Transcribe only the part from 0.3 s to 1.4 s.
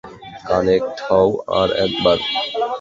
connect হও,